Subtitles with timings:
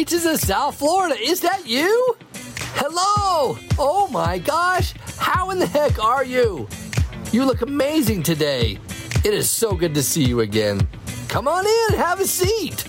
[0.00, 1.14] beaches of South Florida.
[1.20, 2.16] Is that you?
[2.72, 3.58] Hello!
[3.78, 4.94] Oh my gosh!
[5.18, 6.66] How in the heck are you?
[7.32, 8.78] You look amazing today.
[9.26, 10.88] It is so good to see you again.
[11.28, 12.80] Come on in, have a seat.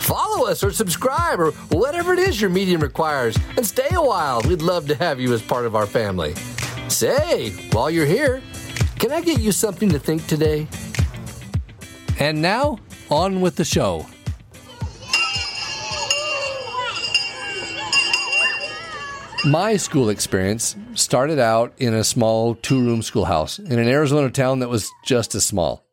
[0.00, 4.40] Follow us or subscribe or whatever it is your medium requires and stay a while.
[4.48, 6.34] We'd love to have you as part of our family.
[6.88, 8.40] Say, while you're here,
[8.98, 10.68] can I get you something to think today?
[12.18, 12.78] And now,
[13.10, 14.06] on with the show.
[19.46, 24.58] My school experience started out in a small two room schoolhouse in an Arizona town
[24.58, 25.86] that was just as small.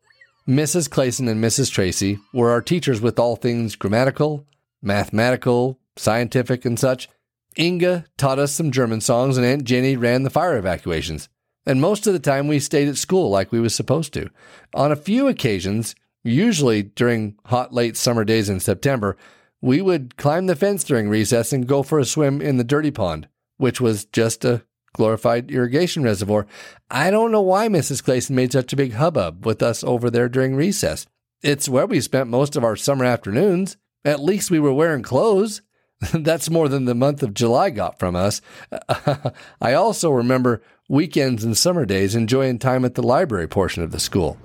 [0.48, 0.88] Mrs.
[0.88, 1.70] Clayson and Mrs.
[1.70, 4.44] Tracy were our teachers with all things grammatical,
[4.82, 7.08] mathematical, scientific, and such.
[7.56, 11.28] Inga taught us some German songs, and Aunt Jenny ran the fire evacuations.
[11.64, 14.30] And most of the time, we stayed at school like we was supposed to.
[14.74, 19.16] On a few occasions, usually during hot late summer days in September,
[19.60, 22.90] we would climb the fence during recess and go for a swim in the dirty
[22.90, 24.62] pond which was just a
[24.94, 26.46] glorified irrigation reservoir.
[26.90, 28.02] I don't know why Mrs.
[28.02, 31.06] Clayson made such a big hubbub with us over there during recess.
[31.42, 33.76] It's where we spent most of our summer afternoons.
[34.04, 35.62] At least we were wearing clothes.
[36.12, 38.40] That's more than the month of July got from us.
[39.60, 44.00] I also remember weekends and summer days enjoying time at the library portion of the
[44.00, 44.38] school.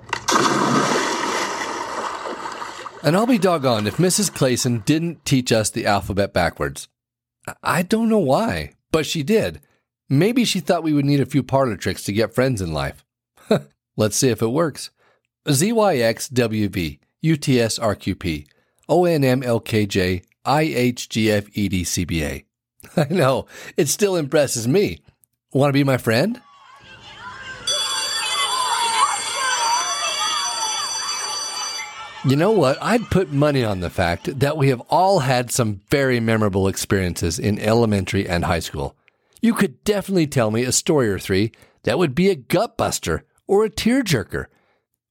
[3.02, 4.30] And I'll be doggone if Mrs.
[4.30, 6.88] Clayson didn't teach us the alphabet backwards.
[7.62, 8.74] I don't know why.
[8.90, 9.60] But she did.
[10.08, 13.04] Maybe she thought we would need a few parlor tricks to get friends in life.
[13.96, 14.90] Let's see if it works.
[15.46, 18.46] ZYXWV, UTSRQP,
[18.88, 22.44] ONMLKJ, IHGFEDCBA.
[22.96, 23.46] I know,
[23.76, 25.00] it still impresses me.
[25.52, 26.40] Want to be my friend?
[32.22, 32.76] You know what?
[32.82, 37.38] I'd put money on the fact that we have all had some very memorable experiences
[37.38, 38.94] in elementary and high school.
[39.40, 41.50] You could definitely tell me a story or three
[41.84, 44.46] that would be a gut buster or a tearjerker.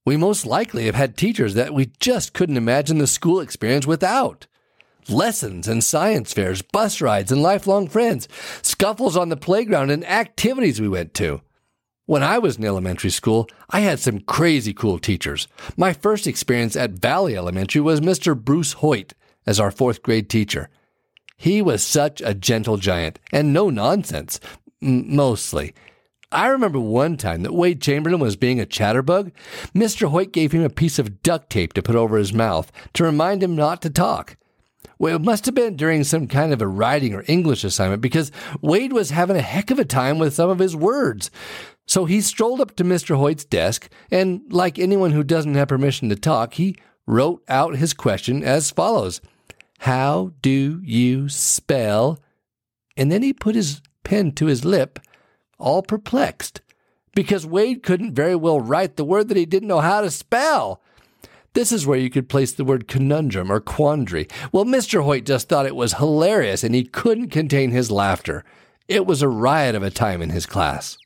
[0.06, 4.46] We most likely have had teachers that we just couldn't imagine the school experience without.
[5.08, 8.28] Lessons and science fairs, bus rides and lifelong friends,
[8.62, 11.40] scuffles on the playground and activities we went to.
[12.10, 15.46] When I was in elementary school, I had some crazy cool teachers.
[15.76, 18.36] My first experience at Valley Elementary was Mr.
[18.36, 19.14] Bruce Hoyt
[19.46, 20.70] as our fourth grade teacher.
[21.36, 24.40] He was such a gentle giant and no nonsense,
[24.82, 25.72] m- mostly.
[26.32, 29.30] I remember one time that Wade Chamberlain was being a chatterbug.
[29.72, 30.08] Mr.
[30.08, 33.40] Hoyt gave him a piece of duct tape to put over his mouth to remind
[33.40, 34.36] him not to talk.
[35.00, 38.30] Well, it must have been during some kind of a writing or English assignment because
[38.60, 41.30] Wade was having a heck of a time with some of his words.
[41.86, 43.16] So he strolled up to Mr.
[43.16, 46.76] Hoyt's desk, and like anyone who doesn't have permission to talk, he
[47.06, 49.20] wrote out his question as follows
[49.80, 52.20] How do you spell?
[52.96, 55.00] And then he put his pen to his lip,
[55.58, 56.60] all perplexed,
[57.14, 60.80] because Wade couldn't very well write the word that he didn't know how to spell.
[61.52, 64.28] This is where you could place the word conundrum or quandary.
[64.52, 65.02] Well, Mr.
[65.02, 68.44] Hoyt just thought it was hilarious and he couldn't contain his laughter.
[68.86, 70.96] It was a riot of a time in his class.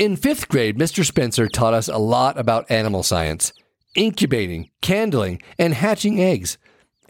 [0.00, 1.04] In fifth grade, Mr.
[1.04, 3.52] Spencer taught us a lot about animal science,
[3.94, 6.56] incubating, candling, and hatching eggs,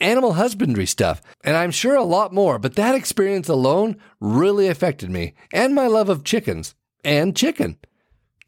[0.01, 5.09] animal husbandry stuff, and I'm sure a lot more, but that experience alone really affected
[5.09, 6.75] me and my love of chickens
[7.05, 7.79] and chicken.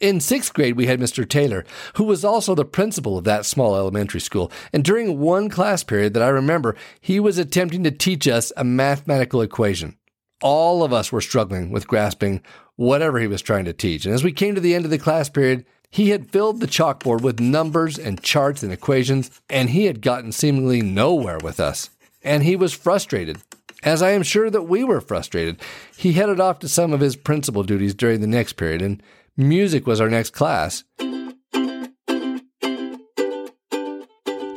[0.01, 1.25] In sixth grade, we had Mr.
[1.29, 1.65] Taylor,
[1.95, 4.51] who was also the principal of that small elementary school.
[4.73, 8.65] And during one class period that I remember, he was attempting to teach us a
[8.65, 9.97] mathematical equation.
[10.41, 12.43] All of us were struggling with grasping
[12.77, 14.05] whatever he was trying to teach.
[14.07, 16.67] And as we came to the end of the class period, he had filled the
[16.67, 21.91] chalkboard with numbers and charts and equations, and he had gotten seemingly nowhere with us.
[22.23, 23.39] And he was frustrated,
[23.83, 25.61] as I am sure that we were frustrated.
[25.97, 29.03] He headed off to some of his principal duties during the next period, and
[29.37, 30.85] music was our next class.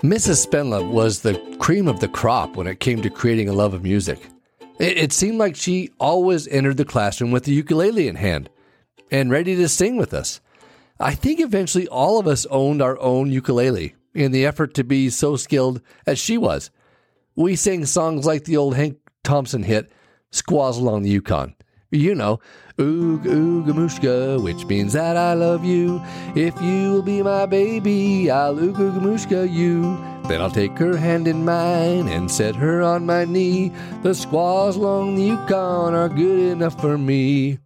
[0.05, 0.45] Mrs.
[0.45, 3.83] Spenlove was the cream of the crop when it came to creating a love of
[3.83, 4.19] music.
[4.79, 8.49] It, it seemed like she always entered the classroom with the ukulele in hand
[9.11, 10.41] and ready to sing with us.
[10.99, 15.09] I think eventually all of us owned our own ukulele in the effort to be
[15.09, 16.71] so skilled as she was.
[17.35, 19.91] We sang songs like the old Hank Thompson hit,
[20.31, 21.55] Squaws Along the Yukon.
[21.95, 22.39] You know,
[22.77, 26.01] Oog Oogamushka, which means that I love you.
[26.35, 29.97] If you will be my baby, I'll Oog Oogamushka you.
[30.27, 33.71] Then I'll take her hand in mine and set her on my knee.
[34.03, 37.59] The squaws along the Yukon are good enough for me.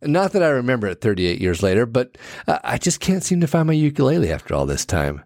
[0.00, 2.16] Not that I remember it 38 years later, but
[2.46, 5.24] I just can't seem to find my ukulele after all this time.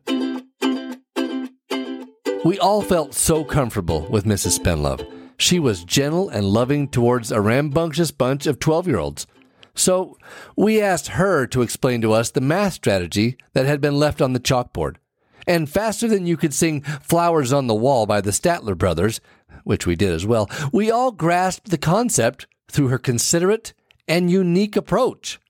[2.45, 4.59] We all felt so comfortable with Mrs.
[4.59, 5.07] Spenlove.
[5.43, 9.27] She was gentle and loving towards a rambunctious bunch of 12 year olds.
[9.75, 10.17] So
[10.57, 14.35] we asked her to explain to us the math strategy that had been left on
[14.35, 14.99] the chalkboard.
[15.45, 19.21] And faster than you could sing Flowers on the Wall by the Statler Brothers,
[19.65, 23.75] which we did as well, we all grasped the concept through her considerate
[24.07, 25.41] and unique approach.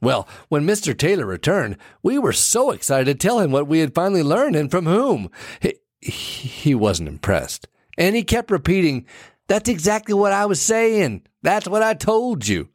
[0.00, 0.96] Well, when Mr.
[0.96, 4.70] Taylor returned, we were so excited to tell him what we had finally learned and
[4.70, 5.30] from whom.
[5.60, 7.68] He, he wasn't impressed.
[8.00, 9.04] And he kept repeating,
[9.46, 11.22] That's exactly what I was saying.
[11.42, 12.70] That's what I told you.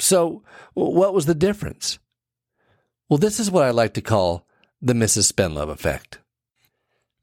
[0.00, 1.98] So, what was the difference?
[3.10, 4.46] Well, this is what I like to call
[4.80, 5.30] the Mrs.
[5.30, 6.20] Spenlove effect.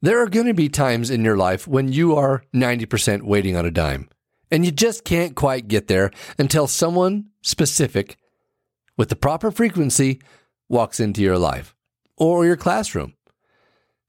[0.00, 3.66] There are going to be times in your life when you are 90% waiting on
[3.66, 4.08] a dime,
[4.50, 8.16] and you just can't quite get there until someone specific
[8.96, 10.20] with the proper frequency
[10.68, 11.74] walks into your life
[12.16, 13.14] or your classroom.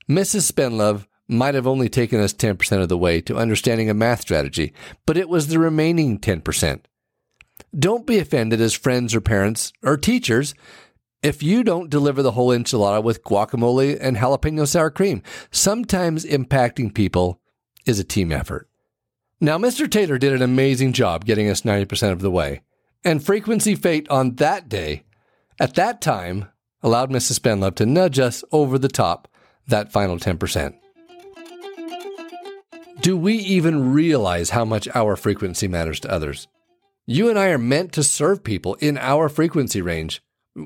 [0.07, 0.51] Mrs.
[0.51, 4.73] Spenlove might have only taken us 10% of the way to understanding a math strategy,
[5.05, 6.81] but it was the remaining 10%.
[7.77, 10.53] Don't be offended as friends or parents or teachers
[11.23, 15.21] if you don't deliver the whole enchilada with guacamole and jalapeno sour cream.
[15.51, 17.41] Sometimes impacting people
[17.85, 18.69] is a team effort.
[19.39, 19.89] Now, Mr.
[19.89, 22.61] Taylor did an amazing job getting us 90% of the way,
[23.03, 25.03] and frequency fate on that day,
[25.59, 26.47] at that time,
[26.81, 27.39] allowed Mrs.
[27.39, 29.27] Spenlove to nudge us over the top
[29.67, 30.73] that final 10%.
[33.01, 36.47] Do we even realize how much our frequency matters to others?
[37.05, 40.21] You and I are meant to serve people in our frequency range.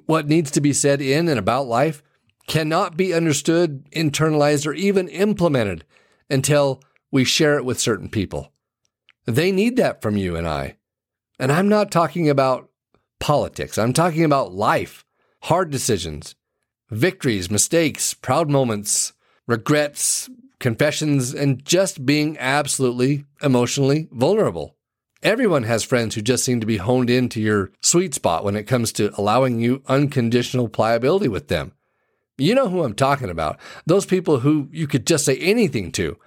[0.05, 2.01] What needs to be said in and about life
[2.47, 5.85] cannot be understood, internalized, or even implemented
[6.29, 6.81] until
[7.11, 8.51] we share it with certain people.
[9.25, 10.77] They need that from you and I.
[11.37, 12.69] And I'm not talking about
[13.19, 15.05] politics, I'm talking about life,
[15.43, 16.35] hard decisions,
[16.89, 19.13] victories, mistakes, proud moments,
[19.47, 20.29] regrets,
[20.61, 24.77] confessions, and just being absolutely emotionally vulnerable.
[25.21, 28.63] Everyone has friends who just seem to be honed into your sweet spot when it
[28.63, 31.73] comes to allowing you unconditional pliability with them.
[32.37, 33.59] You know who I'm talking about.
[33.85, 36.17] Those people who you could just say anything to,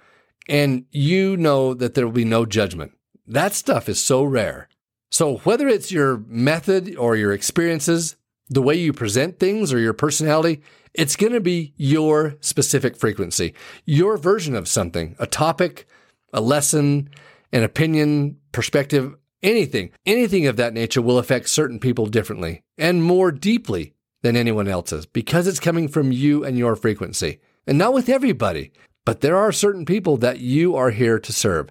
[0.47, 2.93] and you know that there will be no judgment.
[3.27, 4.69] That stuff is so rare.
[5.11, 8.15] So, whether it's your method or your experiences,
[8.49, 10.61] the way you present things or your personality,
[10.93, 13.53] it's going to be your specific frequency,
[13.85, 15.87] your version of something, a topic,
[16.31, 17.09] a lesson,
[17.51, 23.31] an opinion, perspective, anything, anything of that nature will affect certain people differently and more
[23.31, 27.39] deeply than anyone else's because it's coming from you and your frequency.
[27.67, 28.71] And not with everybody,
[29.05, 31.69] but there are certain people that you are here to serve.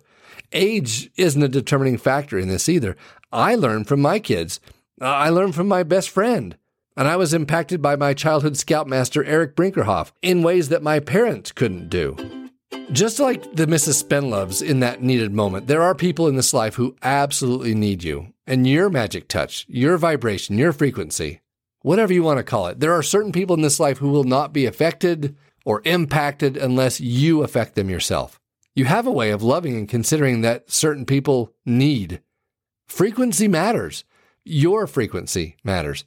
[0.53, 2.97] Age isn't a determining factor in this either.
[3.33, 4.61] I learned from my kids.
[5.01, 6.57] I learned from my best friend.
[6.97, 11.51] And I was impacted by my childhood scoutmaster, Eric Brinkerhoff, in ways that my parents
[11.51, 12.17] couldn't do.
[12.93, 14.03] Just like the Mrs.
[14.03, 18.29] Spenloves in that needed moment, there are people in this life who absolutely need you
[18.47, 21.41] and your magic touch, your vibration, your frequency,
[21.81, 22.79] whatever you want to call it.
[22.79, 27.01] There are certain people in this life who will not be affected or impacted unless
[27.01, 28.41] you affect them yourself.
[28.77, 32.21] You have a way of loving and considering that certain people need.
[32.87, 34.05] Frequency matters.
[34.45, 36.05] Your frequency matters.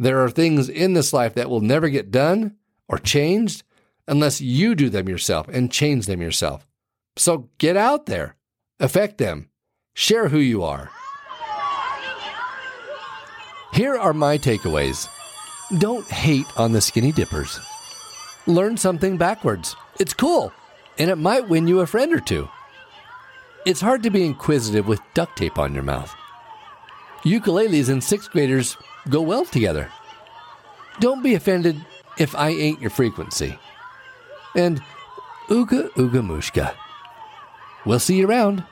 [0.00, 2.56] There are things in this life that will never get done
[2.88, 3.64] or changed
[4.08, 6.66] unless you do them yourself and change them yourself.
[7.16, 8.36] So get out there,
[8.80, 9.50] affect them,
[9.92, 10.88] share who you are.
[13.74, 15.06] Here are my takeaways.
[15.78, 17.60] Don't hate on the skinny dippers.
[18.46, 19.76] Learn something backwards.
[20.00, 20.50] It's cool,
[20.98, 22.48] and it might win you a friend or two.
[23.66, 26.14] It's hard to be inquisitive with duct tape on your mouth.
[27.22, 28.78] Ukuleles and sixth graders
[29.08, 29.90] go well together.
[31.00, 31.76] Don't be offended
[32.18, 33.58] if I ain't your frequency.
[34.54, 34.82] And
[35.48, 36.74] Ooga Ooga Mushka.
[37.86, 38.64] We'll see you around.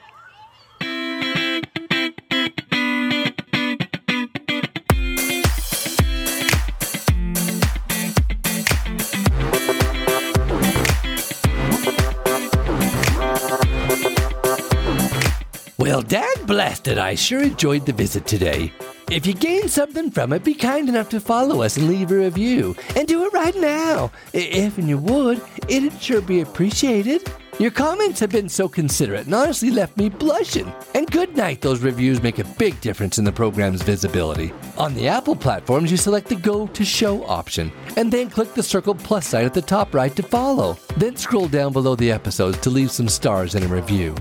[15.79, 18.73] Well, dad blasted, I sure enjoyed the visit today.
[19.11, 22.17] If you gain something from it, be kind enough to follow us and leave a
[22.17, 22.77] review.
[22.95, 24.13] And do it right now.
[24.35, 27.27] If and you would, it'd sure be appreciated.
[27.59, 30.71] Your comments have been so considerate and honestly left me blushing.
[30.95, 34.53] And good night, those reviews make a big difference in the program's visibility.
[34.77, 38.63] On the Apple platforms, you select the Go to Show option, and then click the
[38.63, 40.77] circled plus sign at the top right to follow.
[40.99, 44.15] Then scroll down below the episodes to leave some stars and a review.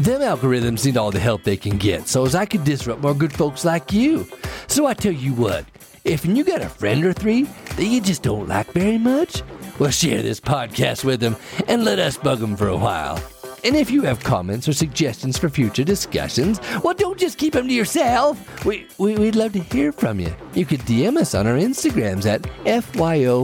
[0.00, 3.14] Them algorithms need all the help they can get so as I could disrupt more
[3.14, 4.26] good folks like you.
[4.66, 5.64] So I tell you what,
[6.04, 7.44] if you got a friend or three
[7.76, 9.42] that you just don't like very much,
[9.78, 11.36] Well, share this podcast with them
[11.68, 13.22] and let us bug them for a while.
[13.64, 17.66] And if you have comments or suggestions for future discussions, well, don't just keep them
[17.66, 18.64] to yourself.
[18.64, 20.34] We, we, would love to hear from you.
[20.54, 23.42] You could DM us on our Instagrams at fyo.podcast.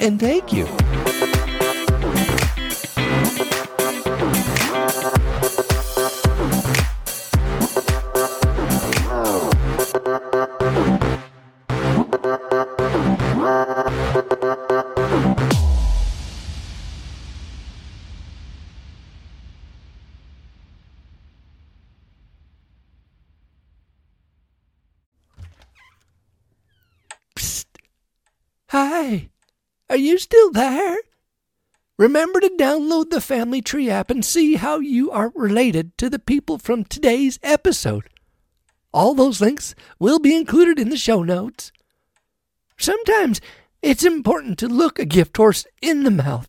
[0.00, 0.66] And thank you.
[29.92, 30.96] Are you still there?
[31.98, 36.18] Remember to download the Family Tree app and see how you are related to the
[36.18, 38.08] people from today's episode.
[38.94, 41.72] All those links will be included in the show notes.
[42.78, 43.42] Sometimes
[43.82, 46.48] it's important to look a gift horse in the mouth.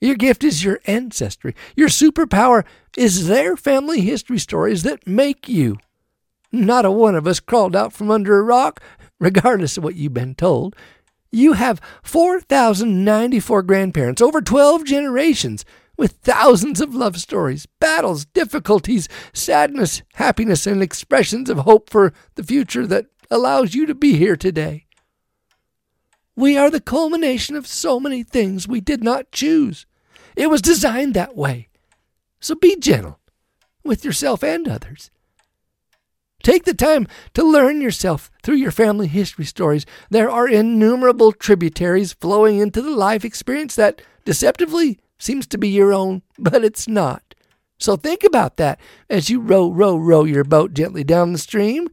[0.00, 1.56] Your gift is your ancestry.
[1.74, 2.64] Your superpower
[2.96, 5.78] is their family history stories that make you.
[6.52, 8.80] Not a one of us crawled out from under a rock,
[9.18, 10.76] regardless of what you've been told.
[11.32, 15.64] You have 4,094 grandparents, over 12 generations,
[15.96, 22.44] with thousands of love stories, battles, difficulties, sadness, happiness, and expressions of hope for the
[22.44, 24.86] future that allows you to be here today.
[26.36, 29.86] We are the culmination of so many things we did not choose.
[30.36, 31.68] It was designed that way.
[32.40, 33.20] So be gentle
[33.84, 35.10] with yourself and others.
[36.42, 39.86] Take the time to learn yourself through your family history stories.
[40.10, 45.92] There are innumerable tributaries flowing into the life experience that deceptively seems to be your
[45.92, 47.34] own, but it's not.
[47.78, 51.88] So think about that as you row, row, row your boat gently down the stream.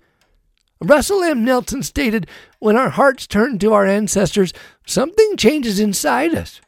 [0.82, 1.44] Russell M.
[1.44, 2.27] Nelson stated,
[2.60, 4.53] When our hearts turn to our ancestors,
[4.86, 6.62] something changes inside us.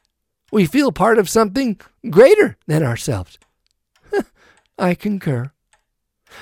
[0.52, 3.40] We feel part of something greater than ourselves.
[4.78, 5.52] I concur.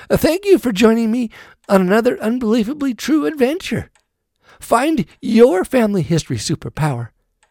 [0.08, 1.30] Uh, thank you for joining me
[1.68, 3.90] on another unbelievably true adventure.
[4.60, 7.08] Find your family history superpower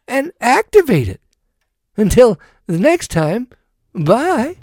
[0.08, 1.22] and activate it.
[1.98, 3.50] Until the next time,
[3.94, 4.56] bye.